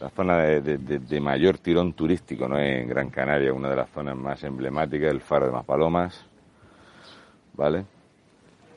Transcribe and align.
la 0.00 0.10
zona 0.10 0.38
de, 0.38 1.20
mayor 1.20 1.58
tirón 1.58 1.92
turístico, 1.92 2.48
¿no? 2.48 2.58
En 2.58 2.88
Gran 2.88 3.10
Canaria, 3.10 3.52
una 3.52 3.70
de 3.70 3.76
las 3.76 3.90
zonas 3.90 4.16
más 4.16 4.42
emblemáticas, 4.42 5.10
el 5.10 5.20
Faro 5.20 5.46
de 5.46 5.52
Maspalomas, 5.52 6.24
¿vale? 7.54 7.84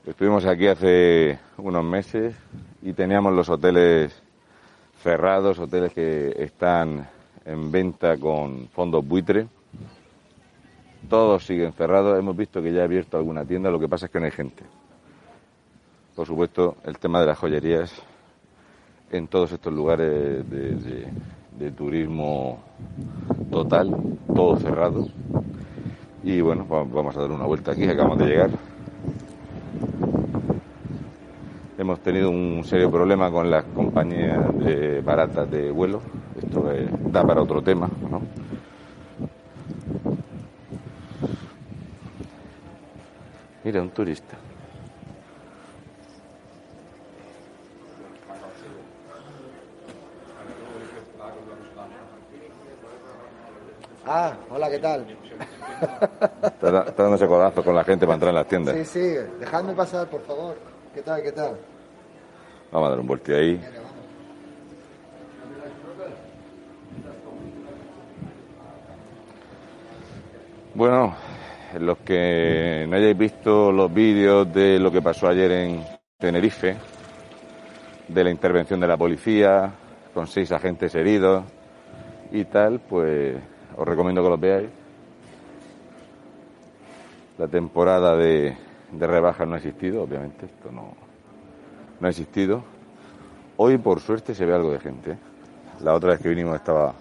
Estuvimos 0.06 0.46
aquí 0.46 0.68
hace 0.68 1.38
unos 1.58 1.84
meses 1.84 2.36
y 2.82 2.94
teníamos 2.94 3.34
los 3.34 3.50
hoteles 3.50 4.22
cerrados, 5.02 5.60
hoteles 5.60 5.94
que 5.94 6.34
están 6.38 7.08
en 7.46 7.72
venta 7.72 8.18
con 8.18 8.68
fondos 8.70 9.06
buitre. 9.06 9.48
Todos 11.10 11.46
siguen 11.46 11.74
cerrados. 11.74 12.18
Hemos 12.18 12.38
visto 12.38 12.62
que 12.62 12.72
ya 12.72 12.82
ha 12.82 12.86
abierto 12.86 13.18
alguna 13.18 13.44
tienda, 13.44 13.70
lo 13.70 13.80
que 13.80 13.90
pasa 13.90 14.06
es 14.06 14.12
que 14.12 14.20
no 14.20 14.26
hay 14.26 14.32
gente. 14.32 14.64
Por 16.16 16.26
supuesto, 16.26 16.78
el 16.86 16.98
tema 16.98 17.20
de 17.20 17.28
las 17.28 17.38
joyerías 17.38 17.94
en 19.12 19.28
todos 19.28 19.52
estos 19.52 19.74
lugares 19.74 20.44
de, 20.50 21.72
turismo 21.72 22.60
total, 23.52 23.96
todo 24.34 24.58
cerrado. 24.58 25.08
Y 26.24 26.42
bueno, 26.42 26.66
vamos 26.68 27.16
a 27.16 27.22
dar 27.22 27.32
una 27.32 27.46
vuelta 27.46 27.72
aquí, 27.72 27.84
acabamos 27.86 28.20
de 28.20 28.26
llegar. 28.26 28.50
Hemos 31.78 32.00
tenido 32.00 32.32
un 32.32 32.64
serio 32.64 32.92
problema 32.92 33.32
con 33.32 33.50
las 33.50 33.64
compañías 33.66 34.40
baratas 35.04 35.50
de 35.50 35.72
vuelo. 35.72 36.02
Esto 36.42 36.66
da 37.12 37.24
para 37.24 37.42
otro 37.42 37.62
tema, 37.62 37.90
¿no? 38.10 38.22
Mira, 43.64 43.82
un 43.82 43.90
turista. 43.90 44.38
Hola, 54.58 54.72
¿qué 54.72 54.80
tal? 54.80 55.06
Está, 56.44 56.82
está 56.90 57.04
dándose 57.04 57.28
codazo 57.28 57.64
con 57.64 57.76
la 57.76 57.84
gente 57.84 58.08
para 58.08 58.16
entrar 58.16 58.30
en 58.30 58.36
las 58.36 58.48
tiendas. 58.48 58.76
Sí, 58.76 58.86
sí, 58.86 59.16
dejadme 59.40 59.74
pasar, 59.74 60.08
por 60.08 60.22
favor. 60.22 60.56
¿Qué 60.96 61.04
tal, 61.04 61.22
qué 61.22 61.32
tal? 61.32 61.58
Vamos 62.72 62.88
a 62.88 62.90
dar 62.90 63.00
un 63.00 63.06
vuelto 63.06 63.36
ahí. 63.36 63.62
Bueno, 70.74 71.16
los 71.80 72.00
que 72.00 72.86
no 72.90 72.96
hayáis 72.96 73.18
visto 73.18 73.72
los 73.72 73.94
vídeos 73.94 74.52
de 74.52 74.80
lo 74.80 74.92
que 74.92 75.04
pasó 75.04 75.28
ayer 75.28 75.52
en 75.52 75.86
Tenerife, 76.18 76.76
de 78.08 78.24
la 78.24 78.32
intervención 78.32 78.80
de 78.80 78.88
la 78.88 78.98
policía, 78.98 79.72
con 80.16 80.26
seis 80.26 80.52
agentes 80.52 80.96
heridos 80.96 81.44
y 82.32 82.46
tal, 82.46 82.80
pues 82.80 83.36
os 83.78 83.88
recomiendo 83.88 84.24
que 84.24 84.30
los 84.30 84.40
veáis. 84.40 84.70
La 87.38 87.48
temporada 87.48 88.16
de, 88.16 88.58
de 88.92 89.08
rebajas 89.08 89.48
no 89.48 89.54
ha 89.54 89.58
existido, 89.58 90.02
obviamente, 90.02 90.48
esto 90.48 90.72
no, 90.72 90.94
no 92.00 92.08
ha 92.08 92.10
existido. 92.10 92.64
Hoy, 93.58 93.78
por 93.78 94.00
suerte, 94.00 94.34
se 94.34 94.46
ve 94.46 94.54
algo 94.54 94.72
de 94.72 94.80
gente. 94.80 95.12
¿eh? 95.12 95.18
La 95.82 95.94
otra 95.94 96.12
vez 96.12 96.20
que 96.20 96.30
vinimos 96.30 96.56
estaba, 96.56 96.96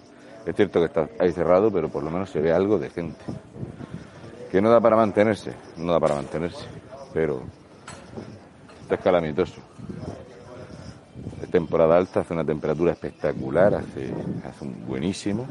es 0.45 0.55
cierto 0.55 0.79
que 0.79 0.85
está 0.85 1.09
ahí 1.19 1.31
cerrado, 1.31 1.71
pero 1.71 1.89
por 1.89 2.03
lo 2.03 2.11
menos 2.11 2.29
se 2.29 2.39
ve 2.39 2.51
algo 2.51 2.77
de 2.77 2.89
gente. 2.91 3.25
Que 4.51 4.61
no 4.61 4.69
da 4.69 4.79
para 4.79 4.95
mantenerse, 4.95 5.53
no 5.77 5.91
da 5.91 5.99
para 5.99 6.15
mantenerse, 6.15 6.65
pero 7.13 7.41
esto 8.81 8.93
es 8.93 9.01
calamitoso. 9.01 9.61
Es 11.41 11.49
temporada 11.49 11.97
alta, 11.97 12.21
hace 12.21 12.33
una 12.33 12.45
temperatura 12.45 12.91
espectacular, 12.91 13.75
hace, 13.75 14.13
hace 14.47 14.63
un 14.63 14.85
buenísimo. 14.87 15.45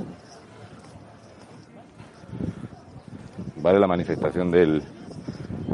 Vale 3.67 3.81
la 3.81 3.89
manifestación 3.89 4.53
del, 4.53 4.81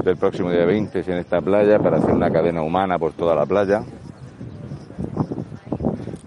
del 0.03 0.17
próximo 0.17 0.51
día 0.51 0.65
20 0.65 1.01
en 1.01 1.19
esta 1.19 1.43
playa 1.43 1.79
para 1.79 1.99
hacer 1.99 2.13
una 2.13 2.31
cadena 2.31 2.63
humana 2.63 2.99
por 2.99 3.13
toda 3.13 3.35
la 3.35 3.45
playa. 3.45 3.83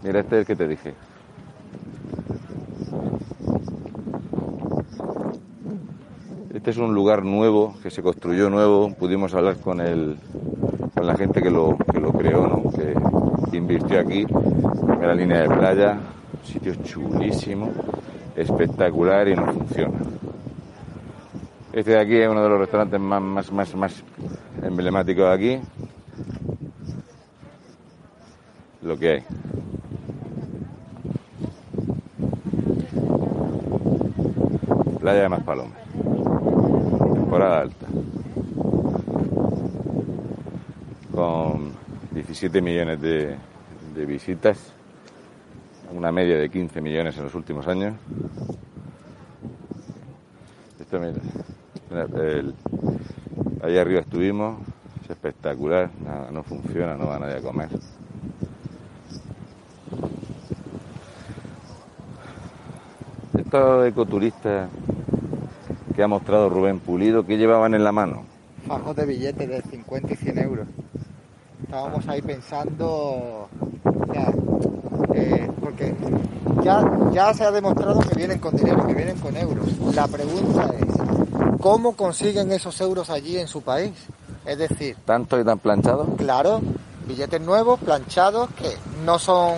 Mira, 0.04 0.20
este 0.20 0.36
es 0.36 0.40
el 0.42 0.46
que 0.46 0.56
te 0.56 0.68
dije. 0.68 0.94
Este 6.54 6.70
es 6.70 6.78
un 6.78 6.94
lugar 6.94 7.26
nuevo, 7.26 7.74
que 7.82 7.90
se 7.90 8.04
construyó 8.04 8.52
nuevo. 8.52 8.94
Pudimos 8.94 9.34
hablar 9.34 9.58
con, 9.58 9.82
el, 9.82 10.18
con 10.94 11.08
la 11.08 11.16
gente 11.16 11.42
que 11.42 11.50
lo, 11.50 11.80
que 11.92 12.00
lo 12.00 12.12
creó, 12.12 12.46
¿no? 12.46 12.70
que, 12.70 13.58
invirtió 13.58 14.02
aquí, 14.02 14.28
la 15.02 15.16
línea 15.16 15.42
de 15.42 15.48
playa. 15.48 15.94
Un 15.94 16.46
sitio 16.46 16.76
chulísimo, 16.76 17.72
espectacular 18.36 19.28
y 19.30 19.36
no 19.36 19.52
funciona. 19.52 19.98
Este 21.76 21.92
de 21.92 22.00
aquí 22.00 22.16
es 22.16 22.30
uno 22.30 22.42
de 22.42 22.48
los 22.48 22.60
restaurantes 22.60 22.98
más, 23.02 23.22
más, 23.22 23.52
más, 23.52 23.76
más 23.76 24.04
emblemáticos 24.64 25.26
de 25.26 25.34
aquí. 25.34 25.68
Lo 28.82 28.98
que 28.98 29.10
hay. 29.10 29.24
Playa 35.02 35.22
de 35.24 35.28
Maspalomas. 35.28 35.78
Temporada 37.14 37.60
alta. 37.60 37.88
Con 41.14 41.74
17 42.12 42.62
millones 42.62 43.02
de, 43.02 43.36
de 43.94 44.06
visitas. 44.06 44.72
Una 45.94 46.10
media 46.14 46.38
de 46.38 46.50
15 46.50 46.80
millones 46.80 47.18
en 47.18 47.24
los 47.26 47.36
últimos 47.36 47.68
años. 47.68 47.96
Esto 50.80 51.02
mira. 51.02 51.20
Ahí 53.62 53.78
arriba 53.78 54.00
estuvimos, 54.00 54.58
es 55.04 55.10
espectacular, 55.10 55.90
nada, 56.04 56.32
no 56.32 56.44
funciona, 56.44 56.96
no 56.96 57.08
va 57.08 57.20
nadie 57.20 57.38
a 57.38 57.42
comer. 57.42 57.70
Estos 63.38 63.88
ecoturistas 63.88 64.70
que 65.94 66.04
ha 66.04 66.08
mostrado 66.08 66.50
Rubén 66.50 66.80
Pulido, 66.80 67.26
¿qué 67.26 67.38
llevaban 67.38 67.74
en 67.74 67.84
la 67.84 67.92
mano? 67.92 68.24
Fajos 68.66 68.96
de 68.96 69.06
billetes 69.06 69.50
de 69.50 69.62
50 69.62 70.14
y 70.14 70.16
100 70.16 70.40
euros. 70.40 70.68
Estábamos 71.64 72.08
ahí 72.08 72.22
pensando, 72.22 73.50
eh, 75.14 75.50
porque 75.60 75.94
ya 76.64 77.34
se 77.34 77.44
ha 77.44 77.52
demostrado 77.52 78.00
que 78.00 78.16
vienen 78.16 78.40
con 78.40 78.56
dinero, 78.56 78.88
que 78.88 78.94
vienen 78.94 79.18
con 79.18 79.36
euros. 79.36 79.68
La 79.94 80.08
pregunta 80.08 80.74
es, 80.80 80.95
¿Cómo 81.66 81.96
consiguen 81.96 82.52
esos 82.52 82.80
euros 82.80 83.10
allí 83.10 83.40
en 83.40 83.48
su 83.48 83.64
país? 83.64 83.92
Es 84.46 84.56
decir... 84.56 84.96
¿Tanto 85.04 85.40
y 85.40 85.44
tan 85.44 85.58
planchados? 85.58 86.10
Claro, 86.16 86.62
billetes 87.08 87.42
nuevos, 87.42 87.80
planchados, 87.80 88.52
que 88.52 88.78
no 89.04 89.18
son, 89.18 89.56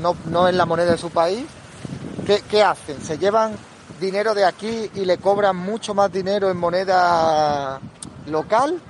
no, 0.00 0.16
no 0.30 0.48
es 0.48 0.54
la 0.54 0.64
moneda 0.64 0.92
de 0.92 0.96
su 0.96 1.10
país. 1.10 1.44
¿Qué, 2.26 2.42
¿Qué 2.50 2.62
hacen? 2.62 2.98
¿Se 3.02 3.18
llevan 3.18 3.52
dinero 4.00 4.32
de 4.32 4.46
aquí 4.46 4.90
y 4.94 5.04
le 5.04 5.18
cobran 5.18 5.54
mucho 5.54 5.92
más 5.92 6.10
dinero 6.10 6.50
en 6.50 6.56
moneda 6.56 7.78
local? 8.28 8.80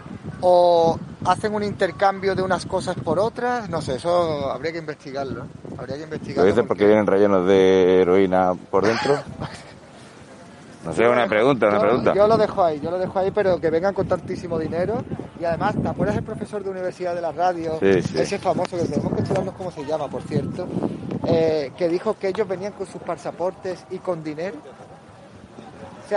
¿O 0.41 0.97
hacen 1.25 1.53
un 1.53 1.65
intercambio 1.65 2.37
de 2.37 2.43
unas 2.43 2.67
cosas 2.67 2.95
por 2.95 3.19
otras? 3.19 3.69
No 3.69 3.83
sé, 3.83 3.97
eso 3.97 4.49
habría 4.49 4.71
que 4.71 4.79
investigarlo. 4.79 5.45
Habría 5.77 5.97
que 5.97 6.05
investigarlo. 6.05 6.45
¿Lo 6.45 6.49
dices 6.49 6.65
porque 6.69 6.87
vienen 6.87 7.09
rellenos 7.09 7.49
de 7.49 8.03
heroína 8.03 8.55
por 8.71 8.87
dentro? 8.87 9.19
No 10.85 10.95
sé, 10.95 11.07
una 11.07 11.27
pregunta, 11.27 11.69
una 11.69 11.81
pregunta. 11.81 12.15
Yo 12.15 12.27
lo 12.27 12.39
dejo 12.39 12.65
ahí, 12.65 12.81
yo 12.81 12.91
lo 12.91 12.99
dejo 12.99 13.19
ahí, 13.19 13.31
pero 13.31 13.61
que 13.61 13.69
vengan 13.71 13.93
con 13.93 14.09
tantísimo 14.09 14.59
dinero. 14.59 15.05
Y 15.39 15.45
además, 15.45 15.75
¿te 15.81 15.89
acuerdas 15.89 16.17
el 16.17 16.23
profesor 16.23 16.65
de 16.65 16.71
universidad 16.71 17.15
de 17.15 17.21
la 17.21 17.33
radio? 17.33 17.79
Sí, 17.81 18.03
sí. 18.03 18.19
Ese 18.19 18.39
famoso, 18.39 18.79
que 18.79 18.85
tenemos 18.85 19.13
que 19.13 19.23
estudiarnos 19.23 19.55
cómo 19.55 19.71
se 19.71 19.85
llama, 19.85 20.09
por 20.09 20.23
cierto. 20.23 20.67
Eh, 21.27 21.73
que 21.77 21.89
dijo 21.89 22.17
que 22.19 22.29
ellos 22.29 22.49
venían 22.49 22.73
con 22.73 22.87
sus 22.87 23.01
pasaportes 23.03 23.85
y 23.91 23.99
con 23.99 24.25
dinero. 24.25 24.57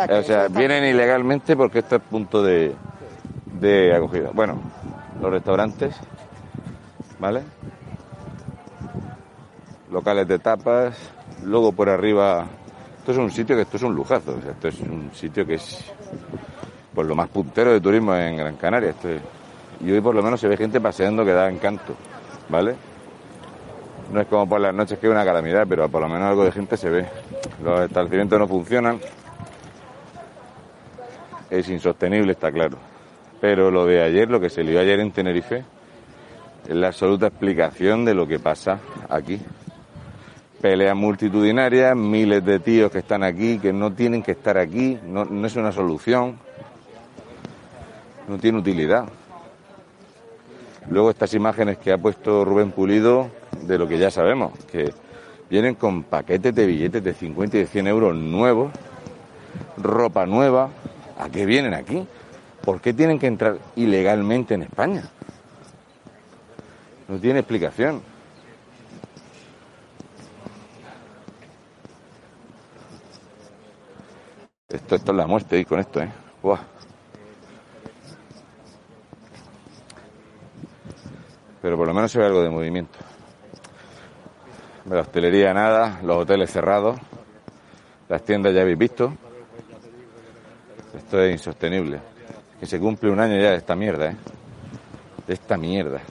O 0.09 0.23
sea, 0.23 0.47
vienen 0.47 0.83
ilegalmente 0.85 1.55
porque 1.55 1.79
esto 1.79 1.97
es 1.97 2.01
punto 2.01 2.41
de, 2.41 2.73
de 3.59 3.95
acogida. 3.95 4.29
Bueno, 4.33 4.59
los 5.21 5.29
restaurantes, 5.29 5.95
¿vale? 7.19 7.43
Locales 9.91 10.27
de 10.27 10.39
tapas, 10.39 10.95
luego 11.43 11.73
por 11.73 11.89
arriba 11.89 12.47
esto 13.03 13.11
es 13.11 13.17
un 13.17 13.31
sitio 13.31 13.57
que 13.57 13.63
esto 13.63 13.75
es 13.75 13.83
un 13.83 13.93
lujazo, 13.93 14.37
esto 14.49 14.69
es 14.69 14.79
un 14.79 15.11
sitio 15.13 15.45
que 15.45 15.55
es 15.55 15.91
por 16.95 17.05
lo 17.05 17.13
más 17.15 17.27
puntero 17.27 17.73
de 17.73 17.81
turismo 17.81 18.15
en 18.15 18.37
Gran 18.37 18.55
Canaria. 18.55 18.95
y 19.81 19.91
hoy 19.91 19.99
por 19.99 20.15
lo 20.15 20.23
menos 20.23 20.39
se 20.39 20.47
ve 20.47 20.55
gente 20.55 20.79
paseando 20.79 21.25
que 21.25 21.33
da 21.33 21.49
encanto, 21.49 21.95
¿vale? 22.47 22.77
No 24.13 24.21
es 24.21 24.27
como 24.27 24.47
por 24.47 24.61
las 24.61 24.73
noches 24.73 24.97
que 24.99 25.07
hay 25.07 25.11
una 25.11 25.25
calamidad, 25.25 25.65
pero 25.67 25.89
por 25.89 26.01
lo 26.01 26.07
menos 26.07 26.29
algo 26.29 26.45
de 26.45 26.53
gente 26.53 26.77
se 26.77 26.89
ve. 26.89 27.05
Los 27.61 27.81
establecimientos 27.81 28.39
no 28.39 28.47
funcionan. 28.47 29.01
Es 31.49 31.67
insostenible, 31.67 32.31
está 32.31 32.53
claro. 32.53 32.77
Pero 33.41 33.69
lo 33.69 33.85
de 33.85 34.01
ayer, 34.01 34.29
lo 34.29 34.39
que 34.39 34.49
se 34.49 34.63
lió 34.63 34.79
ayer 34.79 35.01
en 35.01 35.11
Tenerife, 35.11 35.65
es 36.69 36.73
la 36.73 36.87
absoluta 36.87 37.27
explicación 37.27 38.05
de 38.05 38.13
lo 38.13 38.25
que 38.25 38.39
pasa 38.39 38.79
aquí. 39.09 39.41
Peleas 40.63 40.95
multitudinarias, 40.95 41.93
miles 41.93 42.45
de 42.45 42.57
tíos 42.57 42.89
que 42.89 42.99
están 42.99 43.21
aquí, 43.21 43.59
que 43.59 43.73
no 43.73 43.91
tienen 43.91 44.23
que 44.23 44.31
estar 44.31 44.57
aquí, 44.57 44.97
no, 45.05 45.25
no 45.25 45.45
es 45.45 45.57
una 45.57 45.73
solución, 45.73 46.39
no 48.29 48.37
tiene 48.37 48.59
utilidad. 48.59 49.03
Luego 50.89 51.09
estas 51.09 51.33
imágenes 51.33 51.79
que 51.79 51.91
ha 51.91 51.97
puesto 51.97 52.45
Rubén 52.45 52.71
Pulido 52.71 53.29
de 53.63 53.77
lo 53.77 53.89
que 53.89 53.97
ya 53.97 54.09
sabemos, 54.09 54.53
que 54.71 54.93
vienen 55.49 55.75
con 55.75 56.03
paquetes 56.03 56.55
de 56.55 56.65
billetes 56.65 57.03
de 57.03 57.13
50 57.13 57.57
y 57.57 57.59
de 57.59 57.67
100 57.67 57.87
euros 57.87 58.15
nuevos, 58.15 58.71
ropa 59.75 60.25
nueva. 60.25 60.69
¿A 61.19 61.27
qué 61.27 61.45
vienen 61.45 61.73
aquí? 61.73 62.07
¿Por 62.63 62.79
qué 62.79 62.93
tienen 62.93 63.19
que 63.19 63.27
entrar 63.27 63.57
ilegalmente 63.75 64.53
en 64.53 64.61
España? 64.61 65.03
No 67.09 67.17
tiene 67.17 67.39
explicación. 67.39 68.12
Esto, 74.73 74.95
esto 74.95 75.11
es 75.11 75.17
la 75.17 75.27
muerte 75.27 75.59
y 75.59 75.65
con 75.65 75.79
esto, 75.79 76.01
¿eh? 76.01 76.11
Buah. 76.41 76.59
Pero 81.61 81.77
por 81.77 81.87
lo 81.87 81.93
menos 81.93 82.11
se 82.11 82.17
ve 82.17 82.25
algo 82.25 82.41
de 82.41 82.49
movimiento. 82.49 82.97
La 84.89 85.01
hostelería 85.01 85.53
nada, 85.53 85.99
los 86.01 86.17
hoteles 86.17 86.51
cerrados, 86.51 86.99
las 88.09 88.23
tiendas 88.23 88.51
ya 88.55 88.61
habéis 88.61 88.79
visto. 88.79 89.13
Esto 90.97 91.21
es 91.21 91.33
insostenible. 91.33 92.01
Que 92.59 92.65
se 92.65 92.79
cumple 92.79 93.11
un 93.11 93.19
año 93.19 93.39
ya 93.39 93.51
de 93.51 93.57
esta 93.57 93.75
mierda, 93.75 94.09
¿eh? 94.09 94.17
De 95.27 95.35
esta 95.35 95.55
mierda. 95.55 96.01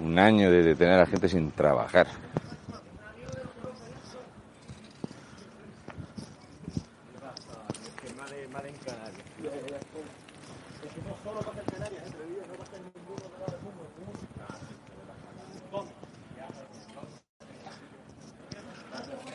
Un 0.00 0.18
año 0.18 0.50
de 0.50 0.74
tener 0.74 0.94
a 0.94 0.98
la 0.98 1.06
gente 1.06 1.28
sin 1.28 1.52
trabajar. 1.52 2.08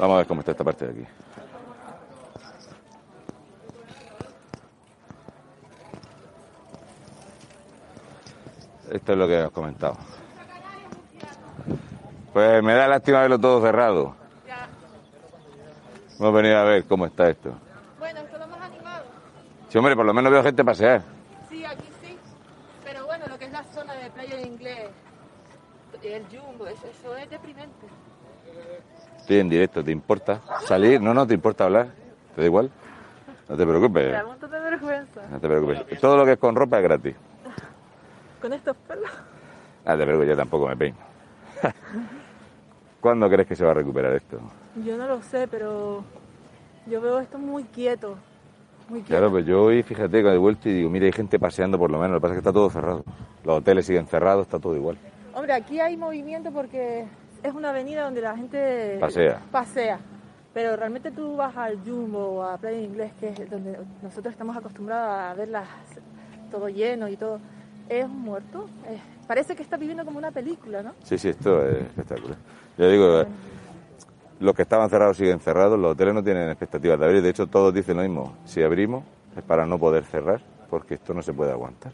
Vamos 0.08 0.16
a 0.16 0.18
ver 0.20 0.28
cómo 0.28 0.40
está 0.40 0.52
esta 0.52 0.64
parte 0.64 0.86
de 0.88 0.92
aquí. 0.92 1.12
Esto 8.90 9.12
es 9.12 9.18
lo 9.18 9.28
que 9.28 9.44
os 9.44 9.52
comentado. 9.52 9.98
Pues 12.32 12.64
me 12.64 12.74
da 12.74 12.88
lástima 12.88 13.20
verlo 13.20 13.38
todo 13.38 13.62
cerrado. 13.62 14.16
Hemos 16.18 16.34
venido 16.34 16.58
a 16.58 16.64
ver 16.64 16.86
cómo 16.86 17.06
está 17.06 17.30
esto. 17.30 17.52
Bueno, 18.00 18.22
esto 18.22 18.36
es 18.36 18.40
lo 18.40 18.48
más 18.48 18.62
animado. 18.62 19.04
Sí, 19.68 19.78
hombre, 19.78 19.94
por 19.94 20.06
lo 20.06 20.14
menos 20.14 20.32
veo 20.32 20.42
gente 20.42 20.64
pasear. 20.64 21.02
Sí, 21.50 21.66
aquí 21.66 21.90
sí. 22.02 22.18
Pero 22.86 23.06
bueno, 23.06 23.26
lo 23.28 23.38
que 23.38 23.44
es 23.44 23.52
la 23.52 23.66
zona 23.66 23.94
de 23.96 24.10
playa 24.12 24.38
de 24.38 24.44
inglés, 24.44 24.90
el 26.02 26.26
jumbo, 26.28 26.66
eso, 26.66 26.88
eso 26.88 27.18
es 27.18 27.30
deprimente. 27.30 27.88
Estoy 29.28 29.40
en 29.42 29.50
directo, 29.50 29.84
¿te 29.84 29.92
importa 29.92 30.40
salir? 30.66 31.02
No, 31.02 31.14
no, 31.14 31.28
¿te 31.28 31.34
importa 31.34 31.66
hablar? 31.66 31.90
¿Te 32.34 32.40
da 32.40 32.48
igual? 32.48 32.72
No 33.50 33.58
te 33.58 33.66
preocupes. 33.66 34.24
No 35.30 35.40
te 35.42 35.48
preocupes. 35.50 36.00
Todo 36.00 36.16
lo 36.16 36.24
que 36.24 36.32
es 36.32 36.38
con 36.38 36.56
ropa 36.56 36.78
es 36.78 36.84
gratis. 36.84 37.14
Con 38.42 38.54
estos 38.54 38.78
pelos. 38.88 39.12
Ah, 39.84 39.98
te 39.98 40.04
preocupes, 40.06 40.30
yo 40.30 40.38
tampoco 40.38 40.70
me 40.70 40.78
peino. 40.78 40.96
¿Cuándo 43.02 43.30
crees 43.30 43.50
que 43.50 43.58
se 43.58 43.66
va 43.66 43.72
a 43.72 43.74
recuperar 43.74 44.14
esto? 44.14 44.40
Yo 44.86 44.96
no 44.96 45.06
lo 45.10 45.22
sé, 45.22 45.46
pero 45.50 46.06
yo 46.86 47.02
veo 47.02 47.20
esto 47.20 47.38
muy 47.38 47.66
quieto. 47.66 48.16
Muy 48.88 49.02
quieto. 49.02 49.10
Claro, 49.10 49.30
pues 49.30 49.46
yo 49.46 49.62
hoy, 49.62 49.84
fíjate, 49.84 50.24
que 50.24 50.30
he 50.30 50.38
vuelto 50.38 50.70
y 50.70 50.74
digo, 50.74 50.90
mira, 50.90 51.06
hay 51.06 51.12
gente 51.12 51.38
paseando 51.38 51.78
por 51.78 51.92
lo 51.92 51.98
menos, 51.98 52.14
lo 52.14 52.20
que 52.20 52.22
pasa 52.22 52.34
es 52.34 52.38
que 52.38 52.48
está 52.48 52.54
todo 52.54 52.70
cerrado. 52.70 53.04
Los 53.44 53.58
hoteles 53.58 53.86
siguen 53.86 54.08
cerrados, 54.08 54.44
está 54.44 54.58
todo 54.58 54.74
igual. 54.78 54.98
Hombre, 55.34 55.52
aquí 55.52 55.82
hay 55.82 55.98
movimiento 55.98 56.50
porque 56.50 57.06
es 57.44 57.54
una 57.54 57.70
avenida 57.70 58.04
donde 58.04 58.22
la 58.22 58.36
gente 58.36 58.98
Pasea. 59.00 59.42
pasea. 59.52 60.00
Pero 60.54 60.76
realmente 60.76 61.12
tú 61.12 61.36
vas 61.36 61.56
al 61.56 61.78
Jumbo 61.86 62.20
o 62.38 62.44
a 62.44 62.58
Playa 62.58 62.80
Inglés, 62.80 63.12
que 63.20 63.30
es 63.30 63.50
donde 63.50 63.78
nosotros 64.02 64.32
estamos 64.32 64.58
acostumbrados 64.58 65.32
a 65.32 65.34
verlas 65.36 65.68
todo 66.50 66.68
lleno 66.70 67.08
y 67.08 67.16
todo. 67.16 67.40
Es 67.90 68.06
un 68.06 68.22
muerto. 68.22 68.68
Parece 69.28 69.56
que 69.56 69.62
está 69.64 69.78
viviendo 69.78 70.04
como 70.04 70.18
una 70.18 70.32
película, 70.32 70.82
¿no? 70.82 70.94
Sí, 71.04 71.18
sí, 71.18 71.30
esto 71.30 71.66
es 71.68 71.82
espectacular. 71.84 72.38
Yo 72.78 72.90
digo, 72.90 73.22
eh, 73.22 73.28
los 74.40 74.56
que 74.56 74.62
estaban 74.64 74.90
cerrados 74.90 75.18
siguen 75.18 75.40
cerrados, 75.40 75.78
los 75.80 75.92
hoteles 75.92 76.14
no 76.14 76.24
tienen 76.24 76.50
expectativas 76.50 77.00
de 77.00 77.06
abrir, 77.06 77.22
de 77.22 77.30
hecho 77.30 77.48
todos 77.48 77.74
dicen 77.74 77.98
lo 77.98 78.04
mismo, 78.04 78.36
si 78.46 78.64
abrimos 78.64 79.04
es 79.36 79.44
para 79.44 79.66
no 79.66 79.78
poder 79.78 80.06
cerrar, 80.06 80.42
porque 80.70 80.96
esto 80.96 81.14
no 81.14 81.22
se 81.22 81.34
puede 81.34 81.52
aguantar. 81.52 81.92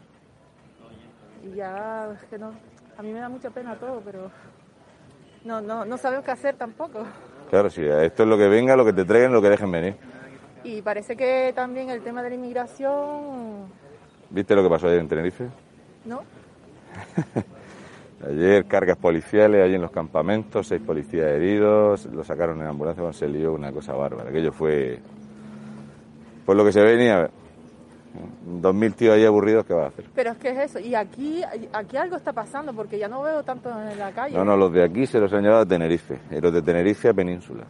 Y 1.42 1.56
ya, 1.56 2.08
es 2.14 2.28
que 2.28 2.38
no. 2.38 2.52
A 2.96 3.02
mí 3.02 3.12
me 3.12 3.18
da 3.18 3.28
mucha 3.28 3.50
pena 3.50 3.74
todo, 3.76 4.00
pero 4.04 4.30
no, 5.44 5.60
no, 5.60 5.84
no 5.84 5.96
sabemos 5.96 6.24
qué 6.24 6.32
hacer 6.32 6.56
tampoco. 6.56 7.04
Claro, 7.50 7.70
si 7.70 7.82
esto 7.82 8.22
es 8.22 8.28
lo 8.28 8.36
que 8.36 8.48
venga, 8.48 8.76
lo 8.76 8.84
que 8.84 8.92
te 8.92 9.04
traigan, 9.04 9.32
lo 9.32 9.42
que 9.42 9.50
dejen 9.50 9.70
venir. 9.70 9.96
Y 10.64 10.82
parece 10.82 11.16
que 11.16 11.52
también 11.54 11.90
el 11.90 12.02
tema 12.02 12.22
de 12.22 12.30
la 12.30 12.34
inmigración, 12.34 13.68
¿Viste 14.30 14.56
lo 14.56 14.62
que 14.62 14.68
pasó 14.68 14.88
ayer 14.88 14.98
en 14.98 15.08
Tenerife? 15.08 15.48
¿no? 16.04 16.22
Ayer 18.26 18.64
cargas 18.64 18.96
policiales 18.96 19.62
allí 19.62 19.74
en 19.74 19.82
los 19.82 19.90
campamentos, 19.90 20.66
seis 20.66 20.80
policías 20.80 21.26
heridos, 21.26 22.06
lo 22.06 22.24
sacaron 22.24 22.58
en 22.60 22.66
ambulancia 22.66 23.02
cuando 23.02 23.18
se 23.18 23.28
lió 23.28 23.52
una 23.52 23.70
cosa 23.70 23.92
bárbara. 23.92 24.30
Aquello 24.30 24.50
fue, 24.50 24.98
por 26.46 26.56
lo 26.56 26.64
que 26.64 26.72
se 26.72 26.82
venía, 26.82 27.28
dos 28.46 28.74
mil 28.74 28.94
tíos 28.94 29.14
ahí 29.14 29.24
aburridos, 29.24 29.64
¿qué 29.66 29.74
va 29.74 29.84
a 29.84 29.88
hacer? 29.88 30.04
Pero 30.14 30.30
es 30.32 30.38
que 30.38 30.48
es 30.50 30.58
eso. 30.70 30.78
Y 30.78 30.94
aquí, 30.94 31.42
aquí 31.72 31.96
algo 31.96 32.16
está 32.16 32.32
pasando, 32.32 32.72
porque 32.72 32.98
ya 32.98 33.08
no 33.08 33.22
veo 33.22 33.42
tanto 33.42 33.70
en 33.70 33.98
la 33.98 34.12
calle. 34.12 34.36
No, 34.36 34.44
no, 34.44 34.56
los 34.56 34.72
de 34.72 34.84
aquí 34.84 35.06
se 35.06 35.18
los 35.18 35.32
han 35.32 35.42
llevado 35.42 35.62
a 35.62 35.66
Tenerife, 35.66 36.18
y 36.30 36.40
los 36.40 36.52
de 36.52 36.62
Tenerife 36.62 37.08
a 37.08 37.14
Península. 37.14 37.64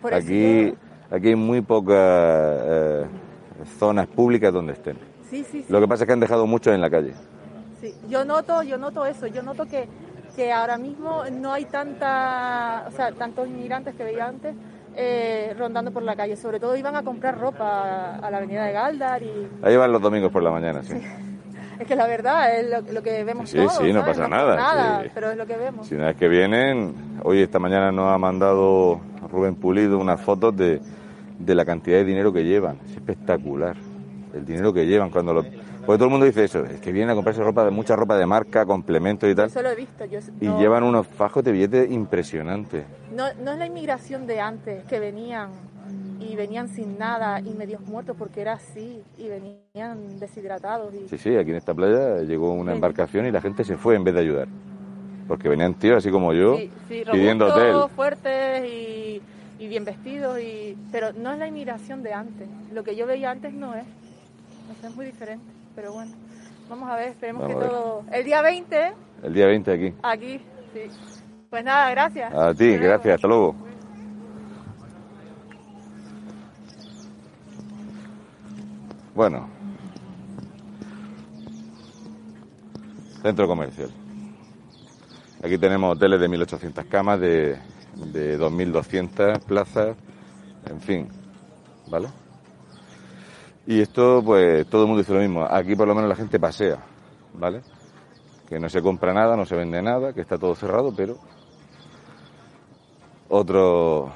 Por 0.00 0.14
Aquí, 0.14 0.74
aquí 1.10 1.28
hay 1.28 1.36
muy 1.36 1.60
pocas 1.62 1.96
eh, 1.98 3.04
zonas 3.78 4.06
públicas 4.06 4.52
donde 4.52 4.74
estén. 4.74 4.98
sí, 5.30 5.44
sí, 5.50 5.62
sí, 5.62 5.72
Lo 5.72 5.80
que 5.80 5.88
pasa 5.88 6.04
es 6.04 6.06
que 6.06 6.12
han 6.12 6.20
dejado 6.20 6.46
muchos 6.46 6.74
en 6.74 6.80
la 6.80 6.90
calle. 6.90 7.14
sí. 7.80 7.94
Yo 8.08 8.24
noto, 8.24 8.62
yo 8.62 8.76
noto 8.78 9.04
eso. 9.06 9.26
Yo 9.26 9.42
noto 9.42 9.66
que, 9.66 9.88
que 10.36 10.52
ahora 10.52 10.76
mismo 10.78 11.22
no 11.32 11.52
hay 11.52 11.64
tanta, 11.64 12.84
o 12.86 12.90
sea, 12.92 13.12
tantos 13.12 13.48
inmigrantes 13.48 13.94
que 13.94 14.04
veía 14.04 14.26
antes 14.26 14.54
eh, 14.96 15.54
rondando 15.58 15.90
por 15.90 16.02
la 16.02 16.14
calle. 16.16 16.36
Sobre 16.36 16.60
todo 16.60 16.76
iban 16.76 16.96
a 16.96 17.02
comprar 17.02 17.38
ropa 17.38 18.16
a 18.16 18.30
la 18.30 18.36
avenida 18.38 18.64
de 18.64 18.72
Galdar 18.72 19.22
y 19.22 19.48
Ahí 19.62 19.76
van 19.76 19.92
los 19.92 20.00
domingos 20.02 20.30
por 20.32 20.42
la 20.42 20.50
mañana, 20.50 20.82
sí. 20.82 20.94
es 21.80 21.86
que 21.86 21.96
la 21.96 22.06
verdad 22.06 22.56
es 22.58 22.70
lo, 22.70 22.92
lo 22.92 23.02
que 23.02 23.24
vemos 23.24 23.50
Sí, 23.50 23.56
todos. 23.58 23.74
sí, 23.74 23.92
no 23.92 24.00
¿sabes? 24.00 24.16
pasa 24.16 24.28
nada, 24.28 24.56
Nada, 24.56 25.02
sí. 25.02 25.10
pero 25.14 25.30
es 25.30 25.36
lo 25.36 25.46
que 25.46 25.56
vemos. 25.56 25.86
Si 25.88 25.94
una 25.94 26.06
vez 26.06 26.16
que 26.16 26.28
vienen, 26.28 26.94
hoy 27.24 27.40
esta 27.42 27.58
mañana 27.58 27.90
nos 27.92 28.12
ha 28.12 28.18
mandado 28.18 29.00
Rubén 29.30 29.56
Pulido 29.56 29.98
unas 29.98 30.20
fotos 30.20 30.56
de, 30.56 30.80
de 31.38 31.54
la 31.54 31.64
cantidad 31.64 31.96
de 31.98 32.04
dinero 32.04 32.32
que 32.32 32.44
llevan. 32.44 32.78
Es 32.86 32.92
espectacular. 32.92 33.76
El 34.34 34.44
dinero 34.44 34.72
que 34.72 34.84
llevan 34.86 35.10
cuando 35.10 35.32
lo... 35.32 35.42
Porque 35.42 35.98
todo 35.98 36.04
el 36.04 36.10
mundo 36.10 36.26
dice 36.26 36.44
eso, 36.44 36.64
es 36.64 36.80
que 36.80 36.92
vienen 36.92 37.10
a 37.10 37.14
comprarse 37.14 37.42
ropa 37.42 37.64
de 37.64 37.70
mucha 37.70 37.94
ropa 37.94 38.16
de 38.16 38.26
marca, 38.26 38.64
complementos 38.64 39.30
y 39.30 39.34
tal. 39.34 39.46
Eso 39.46 39.62
lo 39.62 39.70
he 39.70 39.76
visto. 39.76 40.04
Yo, 40.06 40.18
Y 40.40 40.48
llevan 40.58 40.82
unos 40.82 41.06
fajos 41.06 41.44
de 41.44 41.52
billetes 41.52 41.90
impresionantes. 41.90 42.84
No, 43.14 43.24
no 43.42 43.52
es 43.52 43.58
la 43.58 43.66
inmigración 43.66 44.26
de 44.26 44.40
antes, 44.40 44.84
que 44.84 44.98
venían 44.98 45.50
y 46.18 46.36
venían 46.36 46.68
sin 46.68 46.98
nada 46.98 47.40
y 47.40 47.50
medios 47.54 47.82
muertos 47.82 48.16
porque 48.18 48.40
era 48.40 48.54
así 48.54 49.02
y 49.18 49.28
venían 49.28 50.18
deshidratados. 50.18 50.92
Y... 50.94 51.08
Sí, 51.08 51.18
sí, 51.18 51.36
aquí 51.36 51.50
en 51.50 51.56
esta 51.56 51.74
playa 51.74 52.22
llegó 52.22 52.52
una 52.54 52.72
embarcación 52.72 53.26
y 53.26 53.30
la 53.30 53.42
gente 53.42 53.62
se 53.62 53.76
fue 53.76 53.94
en 53.94 54.04
vez 54.04 54.14
de 54.14 54.20
ayudar. 54.20 54.48
Porque 55.28 55.48
venían 55.48 55.74
tíos 55.74 55.98
así 55.98 56.10
como 56.10 56.32
yo 56.32 56.56
Sí, 56.56 56.70
sí, 56.88 57.02
pidiendo 57.10 57.46
hotel. 57.46 57.76
fuertes 57.94 58.64
y, 58.66 59.20
y 59.58 59.68
bien 59.68 59.84
vestidos, 59.84 60.38
y, 60.40 60.76
pero 60.90 61.12
no 61.12 61.32
es 61.32 61.38
la 61.38 61.46
inmigración 61.46 62.02
de 62.02 62.12
antes. 62.14 62.48
Lo 62.72 62.84
que 62.84 62.96
yo 62.96 63.06
veía 63.06 63.30
antes 63.30 63.52
no 63.52 63.74
es. 63.74 63.84
No 64.68 64.74
sé, 64.80 64.86
es 64.88 64.96
muy 64.96 65.06
diferente. 65.06 65.44
Pero 65.74 65.92
bueno, 65.92 66.12
vamos 66.68 66.88
a 66.90 66.96
ver, 66.96 67.08
esperemos 67.10 67.42
Vamos 67.42 67.62
que 67.62 67.68
todo. 67.68 68.04
El 68.12 68.24
día 68.24 68.42
20, 68.42 68.92
El 69.22 69.34
día 69.34 69.46
20 69.46 69.72
aquí. 69.72 69.94
aquí, 70.02 70.38
sí. 70.72 70.80
Pues 71.50 71.64
nada, 71.64 71.90
gracias. 71.90 72.32
A 72.34 72.54
ti, 72.54 72.68
luego. 72.68 72.84
gracias, 72.84 73.14
hasta 73.16 73.28
luego. 73.28 73.54
Bueno. 79.14 79.48
Centro 83.22 83.46
comercial. 83.46 83.90
Aquí 85.42 85.58
tenemos 85.58 85.94
hoteles 85.96 86.20
de 86.20 86.28
1.800 86.28 86.88
camas, 86.88 87.20
de, 87.20 87.58
de 88.12 88.38
2.200 88.38 89.40
plazas, 89.40 89.96
en 90.66 90.80
fin, 90.80 91.08
¿vale? 91.88 92.08
Y 93.66 93.80
esto, 93.80 94.22
pues, 94.24 94.66
todo 94.66 94.82
el 94.82 94.88
mundo 94.88 95.02
dice 95.02 95.14
lo 95.14 95.20
mismo. 95.20 95.46
Aquí 95.48 95.74
por 95.74 95.88
lo 95.88 95.94
menos 95.94 96.08
la 96.08 96.16
gente 96.16 96.38
pasea, 96.38 96.78
¿vale? 97.32 97.62
Que 98.48 98.58
no 98.58 98.68
se 98.68 98.82
compra 98.82 99.14
nada, 99.14 99.36
no 99.36 99.46
se 99.46 99.56
vende 99.56 99.80
nada, 99.80 100.12
que 100.12 100.20
está 100.20 100.36
todo 100.36 100.54
cerrado, 100.54 100.92
pero 100.94 101.16
otros 103.28 104.10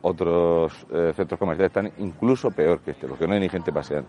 otros 0.00 0.72
eh, 0.92 1.12
centros 1.16 1.38
comerciales 1.38 1.70
están 1.70 1.92
incluso 1.98 2.50
peor 2.50 2.80
que 2.80 2.90
este, 2.90 3.06
porque 3.06 3.26
no 3.26 3.34
hay 3.34 3.40
ni 3.40 3.48
gente 3.48 3.72
paseando. 3.72 4.08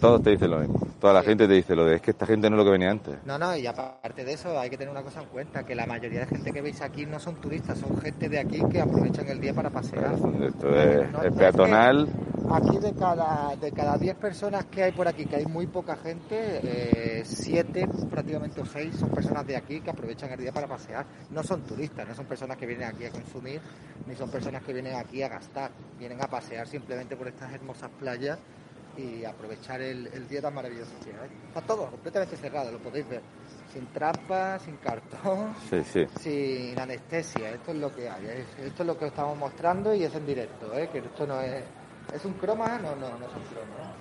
Todos 0.00 0.22
te 0.22 0.30
dicen 0.30 0.50
lo 0.50 0.58
mismo. 0.58 0.83
Toda 1.04 1.12
la 1.12 1.22
gente 1.22 1.46
te 1.46 1.52
dice 1.52 1.76
lo 1.76 1.84
de 1.84 1.96
es 1.96 2.00
que 2.00 2.12
esta 2.12 2.24
gente 2.24 2.48
no 2.48 2.56
es 2.56 2.60
lo 2.60 2.64
que 2.64 2.70
venía 2.70 2.90
antes. 2.90 3.18
No, 3.26 3.36
no, 3.36 3.54
y 3.54 3.66
aparte 3.66 4.24
de 4.24 4.32
eso 4.32 4.58
hay 4.58 4.70
que 4.70 4.78
tener 4.78 4.90
una 4.90 5.02
cosa 5.02 5.20
en 5.20 5.28
cuenta, 5.28 5.62
que 5.62 5.74
la 5.74 5.84
mayoría 5.84 6.20
de 6.20 6.26
gente 6.28 6.50
que 6.50 6.62
veis 6.62 6.80
aquí 6.80 7.04
no 7.04 7.20
son 7.20 7.34
turistas, 7.42 7.76
son 7.76 8.00
gente 8.00 8.26
de 8.26 8.38
aquí 8.38 8.62
que 8.72 8.80
aprovechan 8.80 9.28
el 9.28 9.38
día 9.38 9.52
para 9.52 9.68
pasear. 9.68 10.14
Esto 10.14 10.70
es, 10.74 11.34
peatonal. 11.36 12.08
aquí 12.50 12.78
de 12.78 12.94
cada 12.94 13.54
de 13.54 13.70
cada 13.72 13.98
10 13.98 14.16
personas 14.16 14.64
que 14.64 14.84
hay 14.84 14.92
por 14.92 15.06
aquí, 15.06 15.26
que 15.26 15.36
hay 15.36 15.44
muy 15.44 15.66
poca 15.66 15.94
gente, 15.96 17.22
7 17.22 17.80
eh, 17.80 17.86
prácticamente 18.10 18.62
o 18.62 18.64
6 18.64 18.96
son 18.96 19.10
personas 19.10 19.46
de 19.46 19.56
aquí 19.56 19.82
que 19.82 19.90
aprovechan 19.90 20.32
el 20.32 20.40
día 20.40 20.52
para 20.52 20.66
pasear. 20.66 21.04
No 21.30 21.42
son 21.42 21.64
turistas, 21.64 22.08
no 22.08 22.14
son 22.14 22.24
personas 22.24 22.56
que 22.56 22.64
vienen 22.64 22.88
aquí 22.88 23.04
a 23.04 23.10
consumir, 23.10 23.60
ni 24.06 24.14
son 24.16 24.30
personas 24.30 24.62
que 24.62 24.72
vienen 24.72 24.94
aquí 24.94 25.22
a 25.22 25.28
gastar, 25.28 25.70
vienen 25.98 26.22
a 26.22 26.28
pasear 26.28 26.66
simplemente 26.66 27.14
por 27.14 27.28
estas 27.28 27.52
hermosas 27.52 27.90
playas 28.00 28.38
y 28.96 29.24
aprovechar 29.24 29.80
el, 29.80 30.28
día 30.28 30.40
tan 30.40 30.54
maravilloso 30.54 30.92
que 31.04 31.10
hay. 31.10 31.30
Está 31.48 31.60
todo 31.60 31.90
completamente 31.90 32.36
cerrado, 32.36 32.70
lo 32.72 32.78
podéis 32.78 33.08
ver. 33.08 33.22
Sin 33.72 33.86
trampas, 33.86 34.62
sin 34.62 34.76
cartón, 34.76 35.54
sin 36.20 36.78
anestesia. 36.78 37.50
Esto 37.50 37.72
es 37.72 37.78
lo 37.78 37.94
que 37.94 38.08
hay. 38.08 38.44
Esto 38.64 38.82
es 38.82 38.86
lo 38.86 38.96
que 38.96 39.06
estamos 39.06 39.36
mostrando 39.36 39.94
y 39.94 40.04
es 40.04 40.14
en 40.14 40.26
directo. 40.26 40.72
¿eh? 40.74 40.88
Que 40.92 40.98
esto 40.98 41.26
no 41.26 41.40
es. 41.40 41.64
¿Es 42.14 42.24
un 42.24 42.34
croma? 42.34 42.78
No, 42.78 42.94
no, 42.94 43.08
no 43.18 43.26
es 43.26 43.34
un 43.34 43.42
croma. 43.42 43.94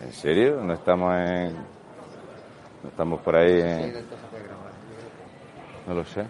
¿En 0.00 0.12
serio? 0.12 0.62
¿No 0.62 0.72
estamos 0.72 1.14
en.? 1.14 1.54
¿No 1.54 2.88
estamos 2.88 3.20
por 3.20 3.36
ahí 3.36 3.60
en.? 3.60 3.92
Sí, 3.92 4.00
No 5.86 5.94
lo 5.94 6.04
sé. 6.04 6.24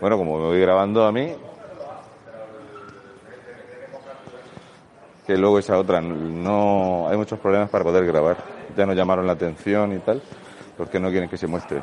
Bueno, 0.00 0.18
como 0.18 0.38
me 0.38 0.44
voy 0.44 0.60
grabando 0.60 1.04
a 1.04 1.10
mí, 1.10 1.34
que 5.26 5.36
luego 5.36 5.58
esa 5.58 5.76
otra 5.76 6.00
no 6.00 7.08
hay 7.08 7.16
muchos 7.16 7.38
problemas 7.40 7.68
para 7.68 7.82
poder 7.82 8.06
grabar. 8.06 8.36
Ya 8.76 8.86
nos 8.86 8.94
llamaron 8.94 9.26
la 9.26 9.32
atención 9.32 9.92
y 9.92 9.98
tal, 9.98 10.22
porque 10.76 11.00
no 11.00 11.10
quieren 11.10 11.28
que 11.28 11.36
se 11.36 11.46
muestre 11.46 11.82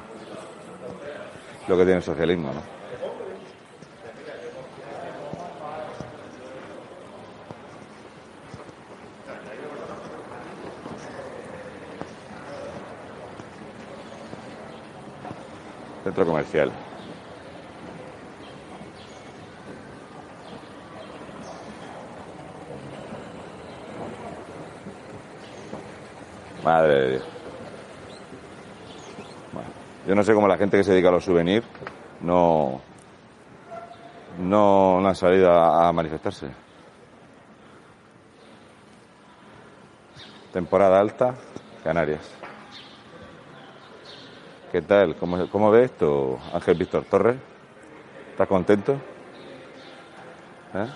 lo 1.67 1.77
que 1.77 1.83
tiene 1.83 1.97
el 1.97 2.03
socialismo, 2.03 2.53
¿no? 2.53 2.61
Centro 16.03 16.25
comercial. 16.25 16.92
Madre 26.73 26.93
de 26.95 27.09
Dios. 27.11 27.23
yo 30.07 30.15
no 30.15 30.23
sé 30.23 30.33
cómo 30.33 30.47
la 30.47 30.57
gente 30.57 30.75
que 30.75 30.83
se 30.83 30.89
dedica 30.89 31.09
a 31.09 31.11
los 31.11 31.23
souvenirs 31.23 31.63
no, 32.21 32.81
no, 34.39 35.07
ha 35.07 35.13
salido 35.13 35.51
a, 35.51 35.93
manifestarse. 35.93 36.47
Temporada 40.51 40.99
alta, 40.99 41.35
Canarias. 41.83 42.27
¿Qué 44.71 44.81
tal? 44.81 45.15
¿Cómo, 45.17 45.47
cómo 45.49 45.69
ves 45.69 45.91
esto, 45.91 46.39
Ángel 46.55 46.75
Víctor 46.75 47.05
Torres? 47.05 47.37
¿Estás 48.31 48.47
contento? 48.47 48.93
¿Eh? 50.73 50.87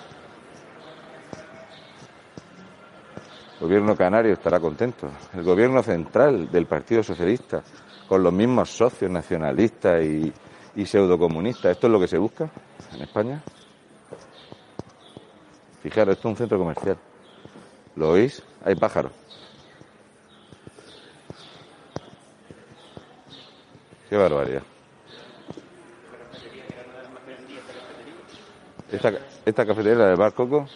El 3.59 3.65
gobierno 3.67 3.95
canario 3.95 4.33
estará 4.33 4.59
contento. 4.59 5.09
El 5.33 5.43
gobierno 5.43 5.81
central 5.81 6.51
del 6.51 6.67
Partido 6.67 7.01
Socialista, 7.01 7.63
con 8.07 8.21
los 8.21 8.31
mismos 8.31 8.69
socios 8.69 9.09
nacionalistas 9.09 10.03
y, 10.03 10.31
y 10.75 10.85
pseudocomunistas. 10.85 11.71
¿Esto 11.71 11.87
es 11.87 11.93
lo 11.93 11.99
que 11.99 12.07
se 12.07 12.19
busca 12.19 12.47
en 12.93 13.01
España? 13.01 13.41
Fijaros, 15.81 16.15
esto 16.15 16.27
es 16.27 16.31
un 16.33 16.37
centro 16.37 16.59
comercial. 16.59 16.97
¿Lo 17.95 18.11
oís? 18.11 18.43
Hay 18.63 18.75
pájaros. 18.75 19.11
Qué 24.07 24.15
barbaridad. 24.15 24.61
Esta, 28.91 29.11
esta 29.45 29.65
cafetería, 29.65 29.97
la 29.97 30.07
del 30.09 30.15
Bar 30.15 30.33
Coco, 30.33 30.67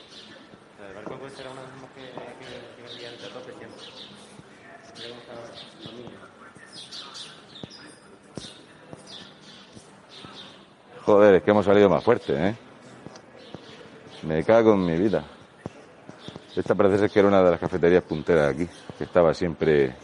Joder, 11.06 11.36
es 11.36 11.44
que 11.44 11.52
hemos 11.52 11.66
salido 11.66 11.90
más 11.90 12.04
fuerte, 12.04 12.34
¿eh? 12.34 12.56
Me 14.24 14.44
cago 14.44 14.74
en 14.74 14.86
mi 14.86 14.98
vida. 14.98 15.24
Esta 16.56 16.76
parece 16.76 17.00
ser 17.00 17.10
que 17.10 17.20
era 17.20 17.28
una 17.28 17.44
de 17.44 17.52
las 17.52 17.60
cafeterías 17.60 18.04
punteras 18.04 18.54
aquí, 18.54 18.68
que 18.98 19.04
estaba 19.04 19.34
siempre 19.34 19.96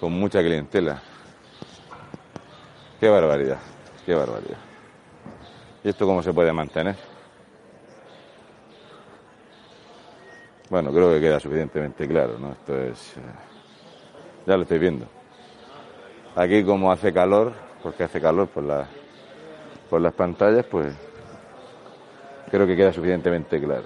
con 0.00 0.12
mucha 0.12 0.40
clientela. 0.40 1.02
Qué 2.98 3.08
barbaridad, 3.08 3.58
qué 4.06 4.14
barbaridad. 4.14 4.58
¿Y 5.82 5.88
esto 5.90 6.06
cómo 6.06 6.22
se 6.22 6.32
puede 6.32 6.52
mantener? 6.52 7.13
Bueno, 10.70 10.90
creo 10.92 11.10
que 11.12 11.20
queda 11.20 11.38
suficientemente 11.38 12.08
claro, 12.08 12.38
¿no? 12.38 12.52
Esto 12.52 12.78
es... 12.80 13.16
Eh, 13.16 13.20
ya 14.46 14.56
lo 14.56 14.62
estoy 14.62 14.78
viendo. 14.78 15.06
Aquí 16.36 16.64
como 16.64 16.90
hace 16.90 17.12
calor, 17.12 17.52
porque 17.82 18.04
hace 18.04 18.20
calor 18.20 18.48
por, 18.48 18.64
la, 18.64 18.86
por 19.88 20.00
las 20.00 20.12
pantallas, 20.14 20.64
pues 20.66 20.94
creo 22.50 22.66
que 22.66 22.76
queda 22.76 22.92
suficientemente 22.92 23.60
claro. 23.60 23.84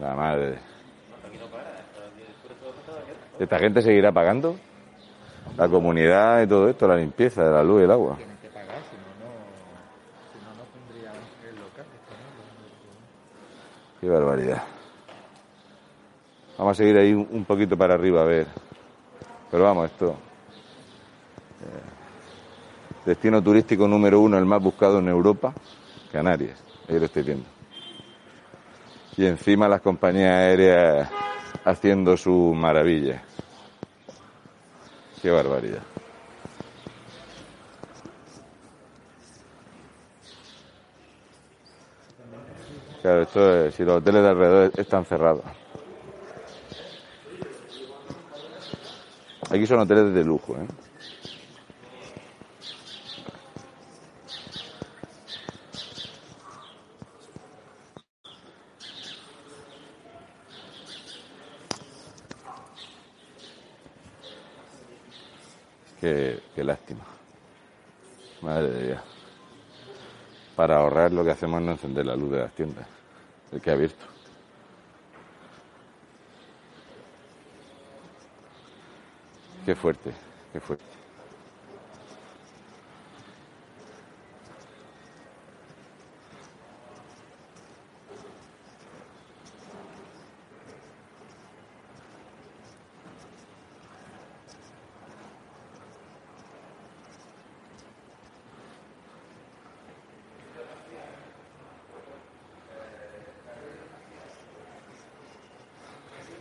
La 0.00 0.14
madre. 0.14 0.58
¿Esta 3.38 3.58
gente 3.58 3.82
seguirá 3.82 4.12
pagando? 4.12 4.56
La 5.56 5.68
comunidad 5.68 6.42
y 6.42 6.46
todo 6.46 6.68
esto, 6.68 6.86
la 6.88 6.96
limpieza 6.96 7.42
la 7.44 7.62
luz 7.62 7.82
el 7.82 7.90
agua. 7.90 8.16
Qué 14.04 14.10
barbaridad. 14.10 14.62
Vamos 16.58 16.72
a 16.72 16.74
seguir 16.74 16.94
ahí 16.98 17.14
un 17.14 17.46
poquito 17.46 17.74
para 17.74 17.94
arriba 17.94 18.20
a 18.20 18.26
ver. 18.26 18.46
Pero 19.50 19.64
vamos, 19.64 19.90
esto 19.90 20.14
Destino 23.06 23.42
turístico 23.42 23.88
número 23.88 24.20
uno, 24.20 24.36
el 24.36 24.44
más 24.44 24.62
buscado 24.62 24.98
en 24.98 25.08
Europa, 25.08 25.54
Canarias. 26.12 26.62
Ahí 26.86 26.98
lo 26.98 27.06
estoy 27.06 27.22
viendo. 27.22 27.46
Y 29.16 29.24
encima 29.24 29.68
las 29.68 29.80
compañías 29.80 30.32
aéreas 30.32 31.08
haciendo 31.64 32.14
su 32.18 32.52
maravilla. 32.54 33.22
Qué 35.22 35.30
barbaridad. 35.30 35.93
Claro, 43.04 43.20
esto 43.20 43.54
es, 43.66 43.74
si 43.74 43.84
los 43.84 43.98
hoteles 43.98 44.22
de 44.22 44.28
alrededor 44.30 44.72
están 44.78 45.04
cerrados. 45.04 45.44
Aquí 49.50 49.66
son 49.66 49.80
hoteles 49.80 50.14
de 50.14 50.24
lujo, 50.24 50.56
¿eh? 50.56 50.66
Qué, 66.00 66.40
lástima. 66.64 67.04
Madre 68.40 68.70
de 68.70 68.86
Dios. 68.86 69.13
Para 70.56 70.76
ahorrar 70.76 71.12
lo 71.12 71.24
que 71.24 71.30
hacemos 71.30 71.60
es 71.60 71.66
no 71.66 71.72
encender 71.72 72.06
la 72.06 72.16
luz 72.16 72.30
de 72.30 72.40
las 72.40 72.52
tiendas, 72.52 72.86
el 73.52 73.60
que 73.60 73.70
ha 73.70 73.74
abierto. 73.74 74.04
Qué 79.64 79.74
fuerte, 79.74 80.12
qué 80.52 80.60
fuerte. 80.60 80.84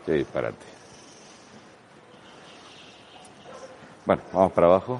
Qué 0.05 0.13
disparate. 0.13 0.65
Bueno, 4.05 4.21
vamos 4.33 4.51
para 4.51 4.67
abajo. 4.67 4.99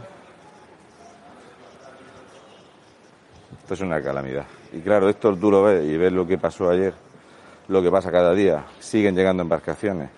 Esto 3.60 3.74
es 3.74 3.82
una 3.82 4.02
calamidad. 4.02 4.46
Y 4.72 4.80
claro, 4.80 5.10
esto 5.10 5.36
tú 5.36 5.52
lo 5.52 5.64
ves 5.64 5.84
y 5.86 5.98
ves 5.98 6.12
lo 6.12 6.26
que 6.26 6.38
pasó 6.38 6.70
ayer, 6.70 6.94
lo 7.68 7.82
que 7.82 7.92
pasa 7.92 8.12
cada 8.12 8.34
día. 8.34 8.66
Siguen 8.80 9.16
llegando 9.16 9.44
embarcaciones. 9.44 10.10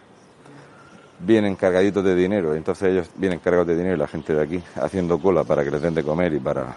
Vienen 1.20 1.56
cargaditos 1.56 2.04
de 2.04 2.13
dinero. 2.13 2.54
Entonces 2.54 2.92
ellos 2.92 3.10
vienen 3.15 3.39
cargados 3.39 3.68
de 3.68 3.75
dinero 3.75 3.96
y 3.96 4.00
la 4.00 4.08
gente 4.08 4.36
de 4.36 4.44
aquí 4.44 4.63
haciendo 4.75 5.20
cola 5.20 5.44
para 5.44 5.63
que 5.63 5.72
les 5.72 5.82
den 5.82 5.96
de 5.96 6.04
comer 6.04 6.34
y 6.34 6.39
para, 6.39 6.75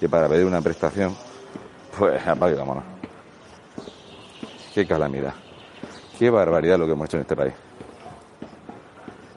y 0.00 0.08
para 0.08 0.28
pedir 0.28 0.46
una 0.46 0.60
prestación. 0.60 1.14
Pues 1.96 2.26
apague, 2.26 2.54
vámonos. 2.54 2.84
Qué 4.74 4.84
calamidad. 4.84 5.34
Qué 6.18 6.30
barbaridad 6.30 6.78
lo 6.78 6.86
que 6.86 6.92
hemos 6.92 7.06
hecho 7.06 7.16
en 7.16 7.22
este 7.22 7.34
país. 7.34 7.54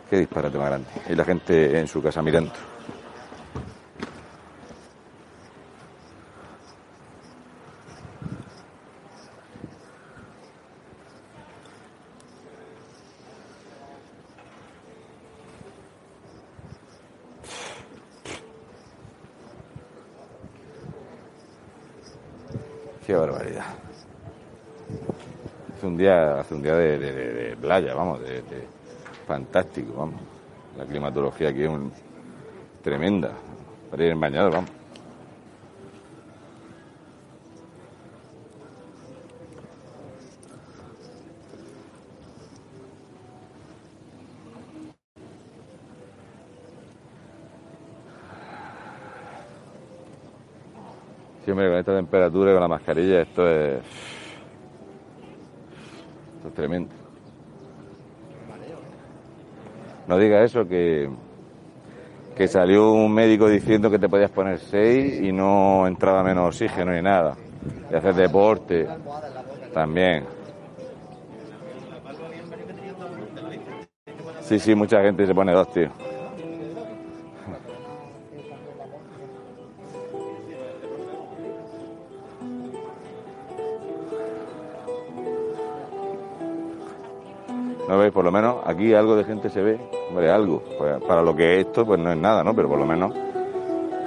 Qué 0.09 0.17
disparate 0.17 0.57
más 0.57 0.67
grande. 0.67 0.87
Y 1.09 1.15
la 1.15 1.25
gente 1.25 1.79
en 1.79 1.87
su 1.87 2.01
casa 2.01 2.21
mirando. 2.21 2.51
Qué 23.05 23.15
barbaridad. 23.15 23.76
Día, 25.97 26.39
hace 26.39 26.53
un 26.55 26.61
día 26.61 26.75
de, 26.75 27.57
playa, 27.59 27.93
vamos, 27.93 28.21
de, 28.21 28.41
de- 28.43 28.67
fantástico, 29.25 29.93
vamos. 29.97 30.21
La 30.77 30.85
climatología 30.85 31.49
aquí 31.49 31.63
es 31.63 31.69
un- 31.69 31.91
tremenda. 32.83 33.31
Para 33.89 34.03
ir 34.05 34.11
en 34.11 34.19
bañador, 34.19 34.53
vamos. 34.53 34.69
Siempre 51.45 51.69
con 51.69 51.77
esta 51.77 51.95
temperatura 51.95 52.51
y 52.51 52.53
con 52.53 52.61
la 52.61 52.67
mascarilla, 52.67 53.21
esto 53.21 53.49
es. 53.49 54.16
Tremendo. 56.57 56.89
No 60.07 60.17
diga 60.17 60.43
eso, 60.43 60.67
que. 60.67 61.07
Que 62.35 62.47
salió 62.47 62.93
un 62.93 63.13
médico 63.13 63.47
diciendo 63.47 63.91
que 63.91 63.99
te 63.99 64.09
podías 64.09 64.31
poner 64.31 64.57
6 64.57 65.21
y 65.21 65.31
no 65.31 65.85
entraba 65.85 66.23
menos 66.23 66.47
oxígeno 66.47 66.93
ni 66.93 67.01
nada. 67.03 67.35
Y 67.91 67.95
hacer 67.95 68.15
deporte. 68.15 68.87
También. 69.71 70.25
Sí, 74.41 74.57
sí, 74.57 74.73
mucha 74.73 74.99
gente 75.03 75.27
se 75.27 75.35
pone 75.35 75.51
dos, 75.51 75.71
tío. 75.71 76.06
¿No 87.87 87.97
veis? 87.97 88.11
Por 88.11 88.25
lo 88.25 88.31
menos 88.31 88.57
aquí 88.65 88.93
algo 88.93 89.15
de 89.15 89.23
gente 89.23 89.49
se 89.49 89.61
ve. 89.61 89.79
Hombre, 90.09 90.29
algo. 90.29 90.61
Pues 90.77 91.01
para 91.03 91.21
lo 91.21 91.35
que 91.35 91.55
es 91.59 91.67
esto, 91.67 91.85
pues 91.85 91.99
no 91.99 92.11
es 92.11 92.17
nada, 92.17 92.43
¿no? 92.43 92.53
Pero 92.53 92.67
por 92.67 92.79
lo 92.79 92.85
menos 92.85 93.13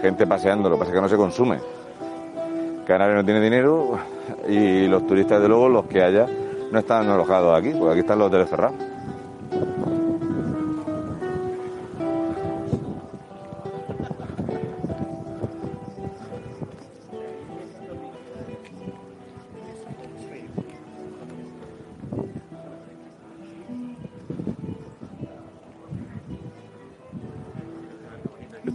gente 0.01 0.27
paseando. 0.27 0.69
Lo 0.69 0.77
que 0.77 0.81
pasa 0.81 0.91
es 0.91 0.97
que 0.97 1.03
no 1.03 1.09
se 1.09 1.17
consume. 1.17 1.59
Canarias 2.87 3.17
no 3.17 3.25
tiene 3.25 3.41
dinero 3.41 3.99
y 4.49 4.87
los 4.87 5.07
turistas, 5.07 5.41
de 5.41 5.49
luego, 5.49 5.69
los 5.69 5.87
que 5.87 6.03
haya, 6.03 6.27
no 6.71 6.79
están 6.79 7.09
alojados 7.09 7.57
aquí, 7.57 7.71
porque 7.71 7.93
aquí 7.93 8.01
están 8.01 8.19
los 8.19 8.29
hoteles 8.29 8.51
cerrados. 8.51 8.90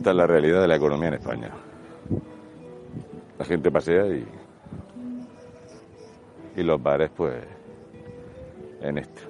Esta 0.05 0.11
es 0.11 0.17
la 0.17 0.27
realidad 0.27 0.61
de 0.61 0.67
la 0.67 0.75
economía 0.75 1.07
en 1.07 1.13
España. 1.15 1.49
La 3.39 3.45
gente 3.45 3.71
pasea 3.71 4.05
y, 4.05 4.23
y 6.55 6.61
los 6.61 6.83
bares, 6.83 7.09
pues, 7.09 7.33
en 8.81 8.99
esto. 8.99 9.23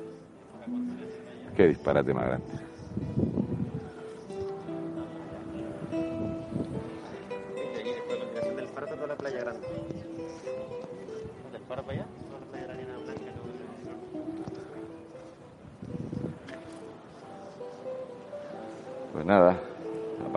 Qué 1.56 1.70
disparate 1.70 2.14
más 2.14 2.26
grande. 2.26 2.48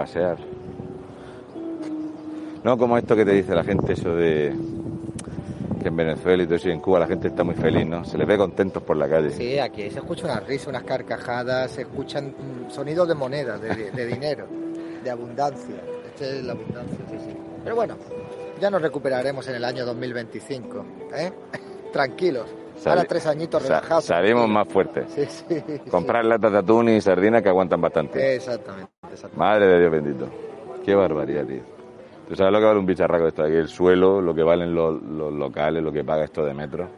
Pasear. 0.08 0.38
No 2.64 2.76
como 2.76 2.98
esto 2.98 3.14
que 3.14 3.24
te 3.24 3.32
dice 3.32 3.54
la 3.54 3.62
gente, 3.62 3.92
eso 3.92 4.14
de 4.14 4.54
que 5.80 5.88
en 5.88 5.96
Venezuela 5.96 6.42
y 6.42 6.46
todo 6.46 6.56
eso 6.56 6.68
y 6.68 6.72
en 6.72 6.80
Cuba 6.80 6.98
la 6.98 7.06
gente 7.06 7.28
está 7.28 7.44
muy 7.44 7.54
feliz, 7.54 7.86
¿no? 7.86 8.04
Se 8.04 8.18
les 8.18 8.26
ve 8.26 8.36
contentos 8.36 8.82
por 8.82 8.96
la 8.96 9.08
calle. 9.08 9.30
Sí, 9.30 9.58
aquí 9.58 9.88
se 9.90 10.00
escucha 10.00 10.24
una 10.24 10.40
risa, 10.40 10.70
unas 10.70 10.82
carcajadas, 10.82 11.70
se 11.70 11.82
escuchan 11.82 12.34
mm, 12.36 12.70
sonidos 12.70 13.06
de 13.06 13.14
monedas, 13.14 13.60
de, 13.60 13.90
de 13.92 14.06
dinero, 14.06 14.46
de 15.04 15.10
abundancia. 15.10 15.76
Esta 16.06 16.26
es 16.26 16.44
la 16.44 16.52
abundancia, 16.52 16.98
sí, 17.08 17.16
sí. 17.18 17.36
Pero 17.62 17.76
bueno, 17.76 17.96
ya 18.60 18.70
nos 18.70 18.82
recuperaremos 18.82 19.46
en 19.48 19.54
el 19.54 19.64
año 19.64 19.84
2025, 19.84 20.84
¿eh? 21.14 21.32
Tranquilos. 21.92 22.46
Ahora 22.84 23.04
tres 23.04 23.26
añitos 23.26 23.62
relajados. 23.62 24.04
salimos 24.04 24.48
más 24.48 24.68
fuertes. 24.68 25.06
Sí, 25.14 25.26
sí. 25.26 25.62
sí. 25.66 25.90
Comprar 25.90 26.24
latas 26.24 26.52
de 26.52 26.58
atún 26.58 26.88
y 26.88 27.00
sardinas 27.00 27.42
que 27.42 27.48
aguantan 27.48 27.80
bastante. 27.80 28.36
Exactamente. 28.36 28.97
Madre 29.36 29.66
de 29.66 29.78
Dios 29.80 29.92
bendito. 29.92 30.28
Qué 30.84 30.94
barbaridad, 30.94 31.44
tío. 31.44 31.62
¿Tú 32.28 32.36
sabes 32.36 32.52
lo 32.52 32.58
que 32.58 32.64
vale 32.66 32.78
un 32.78 32.86
bicharraco 32.86 33.24
de 33.24 33.28
esto 33.30 33.42
aquí? 33.42 33.54
El 33.54 33.68
suelo, 33.68 34.20
lo 34.20 34.34
que 34.34 34.42
valen 34.42 34.74
los, 34.74 35.02
los 35.02 35.32
locales, 35.32 35.82
lo 35.82 35.90
que 35.90 36.04
paga 36.04 36.24
esto 36.24 36.44
de 36.44 36.52
metro. 36.52 36.88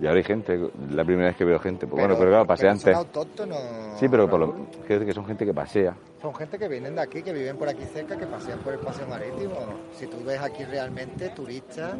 Y 0.00 0.06
ahora 0.06 0.16
hay 0.16 0.24
gente, 0.24 0.58
la 0.90 1.04
primera 1.04 1.28
vez 1.28 1.36
que 1.36 1.44
veo 1.44 1.58
gente. 1.58 1.86
Pues 1.86 2.00
bueno, 2.00 2.16
pero 2.18 2.30
claro, 2.30 2.46
paseantes. 2.46 2.96
Autóctonos. 2.96 3.58
Sí, 3.96 4.08
pero 4.08 4.28
por 4.28 4.40
lo, 4.40 4.54
que, 4.86 5.04
que 5.04 5.12
son 5.12 5.26
gente 5.26 5.44
que 5.44 5.52
pasea. 5.52 5.94
Son 6.22 6.34
gente 6.34 6.58
que 6.58 6.68
vienen 6.68 6.94
de 6.94 7.02
aquí, 7.02 7.22
que 7.22 7.34
viven 7.34 7.58
por 7.58 7.68
aquí 7.68 7.84
cerca, 7.84 8.16
que 8.16 8.26
pasean 8.26 8.60
por 8.60 8.72
el 8.72 8.78
paseo 8.78 9.06
marítimo. 9.06 9.56
Si 9.92 10.06
tú 10.06 10.16
ves 10.24 10.40
aquí 10.40 10.64
realmente 10.64 11.28
turistas 11.30 11.94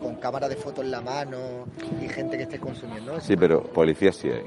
con 0.00 0.16
cámara 0.16 0.48
de 0.48 0.56
foto 0.56 0.82
en 0.82 0.90
la 0.90 1.00
mano 1.00 1.38
y 2.00 2.08
gente 2.08 2.36
que 2.36 2.44
esté 2.44 2.58
consumiendo 2.58 3.12
eso. 3.12 3.20
Sí, 3.26 3.36
pero 3.36 3.62
policías 3.62 4.16
sí 4.16 4.28
hay. 4.28 4.44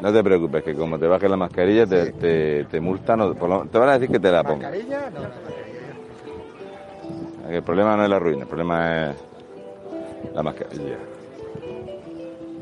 No 0.00 0.12
te 0.12 0.22
preocupes, 0.24 0.64
que 0.64 0.74
como 0.74 0.98
te 0.98 1.06
bajes 1.06 1.30
la 1.30 1.36
mascarilla 1.36 1.86
te, 1.86 2.06
Sí. 2.06 2.12
te, 2.12 2.64
te 2.64 2.80
multan 2.80 3.20
o 3.20 3.34
por 3.34 3.48
lo- 3.48 3.64
te 3.66 3.78
van 3.78 3.88
a 3.90 3.92
decir 3.98 4.10
que 4.10 4.18
te 4.20 4.30
la 4.30 4.42
pongas. 4.42 4.70
¿Mascarilla? 4.70 5.10
No, 5.10 5.20
no. 5.20 5.28
El 7.50 7.62
problema 7.62 7.96
no 7.96 8.04
es 8.04 8.10
la 8.10 8.18
ruina, 8.18 8.42
el 8.42 8.48
problema 8.48 9.10
es 9.10 9.16
la 10.34 10.42
mascarilla. 10.42 10.96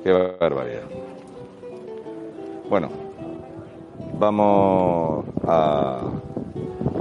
Qué 0.03 0.13
barbaridad. 0.41 0.83
Bueno, 2.69 2.89
vamos 4.19 5.25
a, 5.47 6.01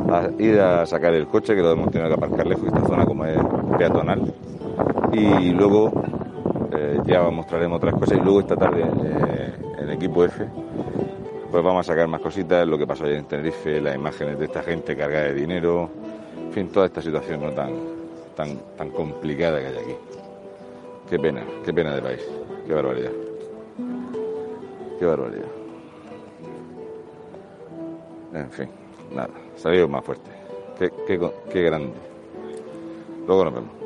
a 0.10 0.30
ir 0.39 0.60
a 0.60 0.86
sacar 0.86 1.13
el 1.13 1.28
coche, 1.28 1.56
que 1.56 1.62
lo 1.62 1.72
hemos 1.72 1.92
tenido 1.92 2.10
que 2.10 2.15
aparcar 2.15 2.46
lejos, 2.48 2.65
esta 2.68 2.86
zona 2.86 3.06
como 3.06 3.26
es 3.26 3.38
peatonal. 3.78 4.34
Y 5.13 5.50
luego 5.52 5.92
eh, 6.80 6.98
ya 7.06 7.24
os 7.24 7.34
mostraremos 7.34 7.78
otras 7.78 7.94
cosas 7.96 8.18
y 8.18 8.22
luego 8.22 8.39
esta 8.39 8.56
tarde 8.56 8.84
eh, 8.84 9.54
en 9.80 9.89
equipo 9.89 10.24
F 10.24 10.48
pues 11.52 11.63
vamos 11.63 11.88
a 11.88 11.92
sacar 11.92 12.08
más 12.08 12.22
cositas, 12.22 12.68
lo 12.68 12.78
que 12.78 12.86
pasó 12.86 13.06
ayer 13.06 13.18
en 13.18 13.26
Tenerife, 13.26 13.82
las 13.82 13.96
imágenes 13.96 14.38
de 14.38 14.46
esta 14.46 14.62
gente 14.62 14.96
cargada 14.96 15.26
de 15.26 15.34
dinero, 15.34 15.89
en 16.46 16.52
fin, 16.54 16.70
toda 16.70 16.86
esta 16.86 17.02
situación 17.02 17.42
no 17.42 17.52
tan, 17.52 17.74
tan, 18.36 18.60
tan 18.78 18.92
complicada 18.92 19.60
que 19.60 19.68
hay 19.68 19.78
aquí. 19.78 19.96
Qué 21.10 21.18
pena, 21.18 21.42
qué 21.65 21.74
pena 21.74 21.96
de 21.96 22.02
país, 22.02 22.22
qué 22.68 22.74
barbaridad. 22.74 23.12
Qué 25.00 25.06
barbaridad. 25.06 25.48
En 28.34 28.52
fin, 28.52 28.70
nada, 29.12 29.30
salimos 29.56 29.89
más 29.89 30.06
fuerte. 30.06 30.30
Qué, 30.78 30.92
qué, 31.08 31.32
qué 31.52 31.63
grande. 31.63 31.94
Luego 33.26 33.46
nos 33.46 33.54
vemos. 33.56 33.79